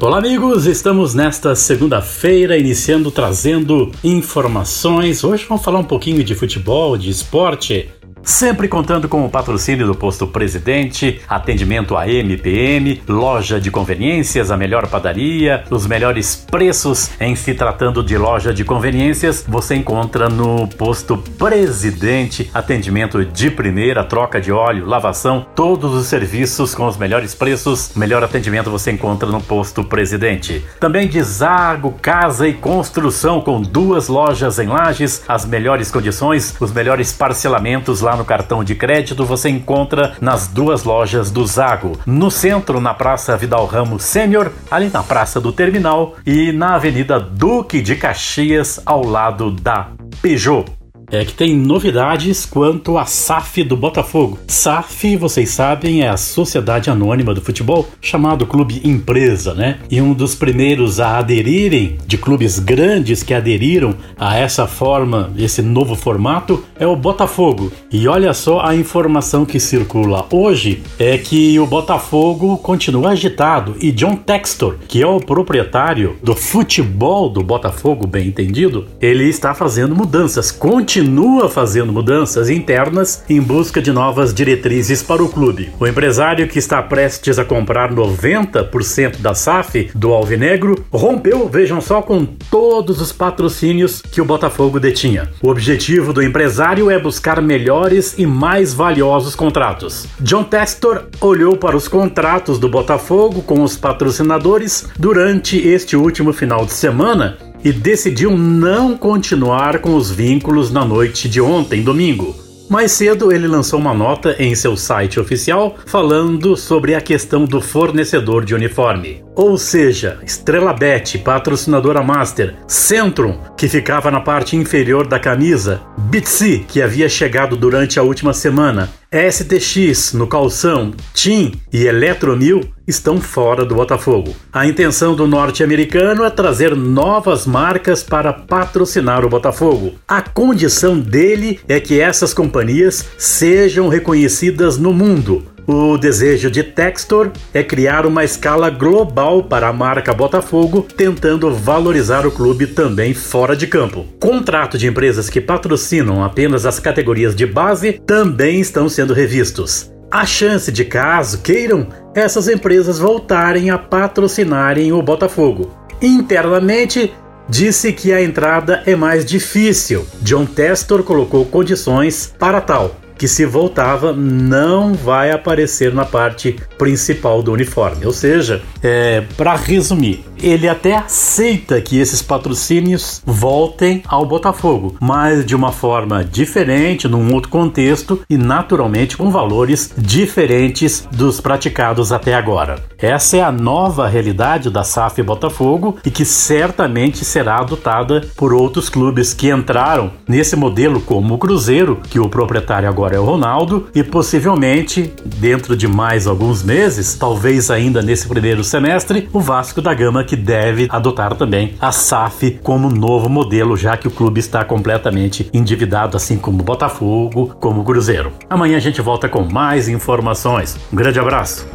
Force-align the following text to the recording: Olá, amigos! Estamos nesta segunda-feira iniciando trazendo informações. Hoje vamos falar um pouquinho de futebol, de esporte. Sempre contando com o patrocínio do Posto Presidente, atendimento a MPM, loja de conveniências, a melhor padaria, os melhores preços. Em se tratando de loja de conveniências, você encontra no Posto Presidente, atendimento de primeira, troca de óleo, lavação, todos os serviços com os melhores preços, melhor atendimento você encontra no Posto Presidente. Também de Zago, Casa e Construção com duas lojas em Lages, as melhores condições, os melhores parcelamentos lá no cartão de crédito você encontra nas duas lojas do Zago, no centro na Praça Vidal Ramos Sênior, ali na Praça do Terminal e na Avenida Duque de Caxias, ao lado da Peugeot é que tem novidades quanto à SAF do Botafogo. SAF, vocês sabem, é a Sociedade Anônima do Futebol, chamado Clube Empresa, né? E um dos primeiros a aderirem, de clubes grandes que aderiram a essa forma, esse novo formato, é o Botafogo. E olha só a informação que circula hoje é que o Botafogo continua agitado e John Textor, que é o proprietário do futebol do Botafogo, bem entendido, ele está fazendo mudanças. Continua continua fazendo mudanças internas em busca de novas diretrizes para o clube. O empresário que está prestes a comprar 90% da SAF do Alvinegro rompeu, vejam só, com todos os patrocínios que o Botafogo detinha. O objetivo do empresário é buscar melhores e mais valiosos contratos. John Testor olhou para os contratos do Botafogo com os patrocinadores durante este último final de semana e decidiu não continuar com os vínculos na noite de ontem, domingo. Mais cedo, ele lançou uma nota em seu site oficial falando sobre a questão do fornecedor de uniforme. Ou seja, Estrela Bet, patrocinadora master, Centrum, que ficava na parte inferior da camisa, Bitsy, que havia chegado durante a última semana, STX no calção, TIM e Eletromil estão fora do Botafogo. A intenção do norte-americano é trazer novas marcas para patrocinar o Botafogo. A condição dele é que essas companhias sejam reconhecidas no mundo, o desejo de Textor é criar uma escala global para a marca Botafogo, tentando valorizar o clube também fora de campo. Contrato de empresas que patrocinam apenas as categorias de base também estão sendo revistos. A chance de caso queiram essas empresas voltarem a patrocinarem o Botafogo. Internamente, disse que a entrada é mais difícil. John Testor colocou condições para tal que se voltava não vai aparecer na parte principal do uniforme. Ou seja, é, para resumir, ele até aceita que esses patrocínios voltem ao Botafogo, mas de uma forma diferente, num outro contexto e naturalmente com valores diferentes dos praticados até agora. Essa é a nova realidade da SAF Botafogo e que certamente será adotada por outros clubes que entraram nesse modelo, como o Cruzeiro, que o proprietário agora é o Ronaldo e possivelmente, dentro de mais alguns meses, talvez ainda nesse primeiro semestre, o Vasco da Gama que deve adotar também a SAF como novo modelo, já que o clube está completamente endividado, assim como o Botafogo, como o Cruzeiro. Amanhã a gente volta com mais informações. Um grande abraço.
Olá, 0.00 0.18
amigos! 0.18 0.66
Estamos 0.66 1.14
nesta 1.14 1.54
segunda-feira 1.54 2.58
iniciando 2.58 3.12
trazendo 3.12 3.92
informações. 4.02 5.22
Hoje 5.22 5.46
vamos 5.48 5.64
falar 5.64 5.78
um 5.78 5.84
pouquinho 5.84 6.24
de 6.24 6.34
futebol, 6.34 6.98
de 6.98 7.08
esporte. 7.08 7.88
Sempre 8.24 8.68
contando 8.68 9.06
com 9.06 9.26
o 9.26 9.28
patrocínio 9.28 9.86
do 9.86 9.94
Posto 9.94 10.26
Presidente, 10.26 11.20
atendimento 11.28 11.94
a 11.94 12.08
MPM, 12.08 13.02
loja 13.06 13.60
de 13.60 13.70
conveniências, 13.70 14.50
a 14.50 14.56
melhor 14.56 14.86
padaria, 14.88 15.62
os 15.68 15.86
melhores 15.86 16.34
preços. 16.34 17.10
Em 17.20 17.36
se 17.36 17.52
tratando 17.52 18.02
de 18.02 18.16
loja 18.16 18.54
de 18.54 18.64
conveniências, 18.64 19.44
você 19.46 19.74
encontra 19.74 20.30
no 20.30 20.66
Posto 20.66 21.18
Presidente, 21.18 22.50
atendimento 22.54 23.22
de 23.22 23.50
primeira, 23.50 24.02
troca 24.02 24.40
de 24.40 24.50
óleo, 24.50 24.86
lavação, 24.86 25.46
todos 25.54 25.92
os 25.92 26.06
serviços 26.06 26.74
com 26.74 26.86
os 26.86 26.96
melhores 26.96 27.34
preços, 27.34 27.92
melhor 27.94 28.24
atendimento 28.24 28.70
você 28.70 28.90
encontra 28.90 29.28
no 29.28 29.42
Posto 29.42 29.84
Presidente. 29.84 30.64
Também 30.80 31.06
de 31.06 31.22
Zago, 31.22 31.94
Casa 32.00 32.48
e 32.48 32.54
Construção 32.54 33.42
com 33.42 33.60
duas 33.60 34.08
lojas 34.08 34.58
em 34.58 34.66
Lages, 34.66 35.22
as 35.28 35.44
melhores 35.44 35.90
condições, 35.90 36.56
os 36.58 36.72
melhores 36.72 37.12
parcelamentos 37.12 38.00
lá 38.00 38.13
no 38.16 38.24
cartão 38.24 38.62
de 38.62 38.74
crédito 38.74 39.24
você 39.24 39.48
encontra 39.48 40.16
nas 40.20 40.48
duas 40.48 40.84
lojas 40.84 41.30
do 41.30 41.46
Zago, 41.46 41.98
no 42.06 42.30
centro 42.30 42.80
na 42.80 42.94
Praça 42.94 43.36
Vidal 43.36 43.66
Ramos 43.66 44.04
Sênior, 44.04 44.52
ali 44.70 44.88
na 44.88 45.02
Praça 45.02 45.40
do 45.40 45.52
Terminal 45.52 46.16
e 46.26 46.52
na 46.52 46.74
Avenida 46.74 47.18
Duque 47.18 47.80
de 47.80 47.96
Caxias, 47.96 48.80
ao 48.84 49.04
lado 49.04 49.50
da 49.50 49.88
Peugeot 50.20 50.83
é 51.10 51.24
que 51.24 51.32
tem 51.32 51.56
novidades 51.56 52.46
quanto 52.46 52.98
à 52.98 53.04
SAF 53.04 53.62
do 53.62 53.76
Botafogo. 53.76 54.38
SAF, 54.48 55.16
vocês 55.16 55.50
sabem, 55.50 56.02
é 56.02 56.08
a 56.08 56.16
Sociedade 56.16 56.90
Anônima 56.90 57.34
do 57.34 57.40
Futebol, 57.40 57.88
chamado 58.00 58.46
Clube 58.46 58.80
Empresa, 58.84 59.54
né? 59.54 59.78
E 59.90 60.00
um 60.00 60.12
dos 60.12 60.34
primeiros 60.34 61.00
a 61.00 61.18
aderirem, 61.18 61.98
de 62.06 62.18
clubes 62.18 62.58
grandes 62.58 63.22
que 63.22 63.34
aderiram 63.34 63.94
a 64.16 64.36
essa 64.36 64.66
forma, 64.66 65.32
esse 65.36 65.62
novo 65.62 65.94
formato, 65.94 66.64
é 66.78 66.86
o 66.86 66.96
Botafogo. 66.96 67.72
E 67.92 68.08
olha 68.08 68.34
só 68.34 68.60
a 68.60 68.74
informação 68.74 69.44
que 69.44 69.60
circula 69.60 70.26
hoje 70.32 70.82
é 70.98 71.16
que 71.18 71.58
o 71.58 71.66
Botafogo 71.66 72.56
continua 72.58 73.10
agitado 73.10 73.76
e 73.80 73.92
John 73.92 74.16
Textor, 74.16 74.76
que 74.88 75.02
é 75.02 75.06
o 75.06 75.20
proprietário 75.20 76.16
do 76.22 76.34
futebol 76.34 77.28
do 77.28 77.42
Botafogo, 77.42 78.06
bem 78.06 78.28
entendido, 78.28 78.86
ele 79.00 79.28
está 79.28 79.54
fazendo 79.54 79.94
mudanças. 79.94 80.50
Continua 80.50 81.03
continua 81.04 81.50
fazendo 81.50 81.92
mudanças 81.92 82.48
internas 82.48 83.22
em 83.28 83.38
busca 83.38 83.82
de 83.82 83.92
novas 83.92 84.32
diretrizes 84.32 85.02
para 85.02 85.22
o 85.22 85.28
clube. 85.28 85.70
O 85.78 85.86
empresário 85.86 86.48
que 86.48 86.58
está 86.58 86.80
prestes 86.82 87.38
a 87.38 87.44
comprar 87.44 87.92
90% 87.92 89.18
da 89.20 89.34
SAF 89.34 89.90
do 89.94 90.14
Alvinegro 90.14 90.82
rompeu, 90.90 91.46
vejam 91.46 91.78
só, 91.78 92.00
com 92.00 92.24
todos 92.24 93.02
os 93.02 93.12
patrocínios 93.12 94.00
que 94.00 94.22
o 94.22 94.24
Botafogo 94.24 94.80
detinha. 94.80 95.28
O 95.42 95.50
objetivo 95.50 96.10
do 96.10 96.22
empresário 96.22 96.90
é 96.90 96.98
buscar 96.98 97.42
melhores 97.42 98.14
e 98.16 98.24
mais 98.24 98.72
valiosos 98.72 99.36
contratos. 99.36 100.06
John 100.20 100.44
Testor 100.44 101.04
olhou 101.20 101.54
para 101.54 101.76
os 101.76 101.86
contratos 101.86 102.58
do 102.58 102.68
Botafogo 102.70 103.42
com 103.42 103.62
os 103.62 103.76
patrocinadores 103.76 104.88
durante 104.98 105.58
este 105.58 105.96
último 105.96 106.32
final 106.32 106.64
de 106.64 106.72
semana 106.72 107.36
e 107.64 107.72
decidiu 107.72 108.36
não 108.36 108.96
continuar 108.96 109.78
com 109.78 109.96
os 109.96 110.10
vínculos 110.10 110.70
na 110.70 110.84
noite 110.84 111.28
de 111.28 111.40
ontem, 111.40 111.82
domingo. 111.82 112.44
Mais 112.68 112.92
cedo, 112.92 113.30
ele 113.30 113.46
lançou 113.46 113.78
uma 113.78 113.92
nota 113.92 114.34
em 114.38 114.54
seu 114.54 114.76
site 114.76 115.20
oficial 115.20 115.76
falando 115.86 116.56
sobre 116.56 116.94
a 116.94 117.00
questão 117.00 117.44
do 117.44 117.60
fornecedor 117.60 118.44
de 118.44 118.54
uniforme. 118.54 119.22
Ou 119.34 119.58
seja, 119.58 120.18
Estrela 120.24 120.72
Bet, 120.72 121.18
patrocinadora 121.18 122.02
master, 122.02 122.56
Centrum, 122.66 123.38
que 123.64 123.68
ficava 123.70 124.10
na 124.10 124.20
parte 124.20 124.56
inferior 124.56 125.06
da 125.06 125.18
camisa, 125.18 125.80
Bitsy, 125.96 126.66
que 126.68 126.82
havia 126.82 127.08
chegado 127.08 127.56
durante 127.56 127.98
a 127.98 128.02
última 128.02 128.34
semana, 128.34 128.90
STX 129.10 130.12
no 130.12 130.26
calção, 130.26 130.92
TIM 131.14 131.52
e 131.72 131.86
Eletromil 131.86 132.60
estão 132.86 133.22
fora 133.22 133.64
do 133.64 133.74
Botafogo. 133.74 134.36
A 134.52 134.66
intenção 134.66 135.16
do 135.16 135.26
norte-americano 135.26 136.24
é 136.24 136.28
trazer 136.28 136.76
novas 136.76 137.46
marcas 137.46 138.02
para 138.02 138.34
patrocinar 138.34 139.24
o 139.24 139.30
Botafogo. 139.30 139.94
A 140.06 140.20
condição 140.20 141.00
dele 141.00 141.58
é 141.66 141.80
que 141.80 141.98
essas 141.98 142.34
companhias 142.34 143.08
sejam 143.16 143.88
reconhecidas 143.88 144.76
no 144.76 144.92
mundo, 144.92 145.42
o 145.66 145.96
desejo 145.96 146.50
de 146.50 146.62
Textor 146.62 147.30
é 147.52 147.62
criar 147.62 148.06
uma 148.06 148.24
escala 148.24 148.68
global 148.68 149.44
para 149.44 149.68
a 149.68 149.72
marca 149.72 150.12
Botafogo, 150.12 150.86
tentando 150.96 151.52
valorizar 151.54 152.26
o 152.26 152.30
clube 152.30 152.66
também 152.66 153.14
fora 153.14 153.56
de 153.56 153.66
campo. 153.66 154.04
Contrato 154.20 154.76
de 154.76 154.86
empresas 154.86 155.30
que 155.30 155.40
patrocinam 155.40 156.22
apenas 156.22 156.66
as 156.66 156.78
categorias 156.78 157.34
de 157.34 157.46
base 157.46 158.00
também 158.06 158.60
estão 158.60 158.88
sendo 158.88 159.14
revistos. 159.14 159.90
A 160.10 160.26
chance 160.26 160.70
de 160.70 160.84
caso 160.84 161.40
queiram 161.40 161.88
essas 162.14 162.46
empresas 162.48 162.98
voltarem 162.98 163.70
a 163.70 163.78
patrocinarem 163.78 164.92
o 164.92 165.02
Botafogo. 165.02 165.70
Internamente, 166.00 167.12
disse 167.48 167.92
que 167.92 168.12
a 168.12 168.22
entrada 168.22 168.82
é 168.86 168.94
mais 168.94 169.24
difícil. 169.24 170.06
John 170.20 170.44
Testor 170.46 171.02
colocou 171.02 171.44
condições 171.46 172.32
para 172.38 172.60
tal 172.60 173.03
que 173.24 173.28
se 173.28 173.46
voltava 173.46 174.12
não 174.12 174.92
vai 174.92 175.30
aparecer 175.30 175.94
na 175.94 176.04
parte 176.04 176.60
principal 176.76 177.42
do 177.42 177.54
uniforme. 177.54 178.04
Ou 178.04 178.12
seja, 178.12 178.60
é, 178.82 179.22
para 179.34 179.56
resumir, 179.56 180.26
ele 180.44 180.68
até 180.68 180.94
aceita 180.94 181.80
que 181.80 181.98
esses 181.98 182.20
patrocínios 182.20 183.22
voltem 183.24 184.02
ao 184.06 184.26
Botafogo, 184.26 184.94
mas 185.00 185.44
de 185.46 185.56
uma 185.56 185.72
forma 185.72 186.22
diferente, 186.22 187.08
num 187.08 187.32
outro 187.32 187.48
contexto 187.48 188.20
e 188.28 188.36
naturalmente 188.36 189.16
com 189.16 189.30
valores 189.30 189.92
diferentes 189.96 191.08
dos 191.10 191.40
praticados 191.40 192.12
até 192.12 192.34
agora. 192.34 192.78
Essa 192.98 193.38
é 193.38 193.42
a 193.42 193.50
nova 193.50 194.06
realidade 194.06 194.68
da 194.68 194.84
SAF 194.84 195.22
Botafogo 195.22 195.96
e 196.04 196.10
que 196.10 196.26
certamente 196.26 197.24
será 197.24 197.56
adotada 197.56 198.22
por 198.36 198.52
outros 198.52 198.90
clubes 198.90 199.32
que 199.32 199.50
entraram 199.50 200.10
nesse 200.28 200.56
modelo, 200.56 201.00
como 201.00 201.34
o 201.34 201.38
Cruzeiro, 201.38 202.00
que 202.10 202.20
o 202.20 202.28
proprietário 202.28 202.88
agora 202.88 203.16
é 203.16 203.18
o 203.18 203.24
Ronaldo 203.24 203.86
e 203.94 204.02
possivelmente, 204.02 205.10
dentro 205.24 205.74
de 205.74 205.88
mais 205.88 206.26
alguns 206.26 206.62
meses, 206.62 207.14
talvez 207.14 207.70
ainda 207.70 208.02
nesse 208.02 208.28
primeiro 208.28 208.62
semestre, 208.62 209.28
o 209.32 209.40
Vasco 209.40 209.80
da 209.80 209.94
Gama 209.94 210.22
que 210.34 210.36
deve 210.36 210.88
adotar 210.90 211.36
também 211.36 211.74
a 211.80 211.92
SAF 211.92 212.58
como 212.62 212.90
novo 212.90 213.28
modelo, 213.28 213.76
já 213.76 213.96
que 213.96 214.08
o 214.08 214.10
clube 214.10 214.40
está 214.40 214.64
completamente 214.64 215.48
endividado, 215.54 216.16
assim 216.16 216.36
como 216.36 216.60
o 216.60 216.64
Botafogo, 216.64 217.54
como 217.60 217.82
o 217.82 217.84
Cruzeiro. 217.84 218.32
Amanhã 218.50 218.76
a 218.76 218.80
gente 218.80 219.00
volta 219.00 219.28
com 219.28 219.44
mais 219.44 219.88
informações. 219.88 220.76
Um 220.92 220.96
grande 220.96 221.20
abraço. 221.20 221.68